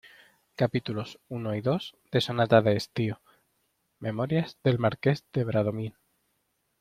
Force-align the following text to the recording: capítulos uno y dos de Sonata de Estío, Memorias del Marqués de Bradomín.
capítulos 0.55 1.19
uno 1.29 1.53
y 1.53 1.61
dos 1.61 1.93
de 2.11 2.21
Sonata 2.21 2.63
de 2.63 2.75
Estío, 2.75 3.21
Memorias 3.99 4.57
del 4.63 4.79
Marqués 4.79 5.25
de 5.31 5.43
Bradomín. 5.43 5.93